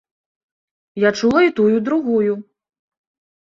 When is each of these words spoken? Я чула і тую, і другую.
Я 1.07 1.11
чула 1.19 1.41
і 1.49 1.51
тую, 1.59 1.67
і 1.75 1.83
другую. 1.91 2.33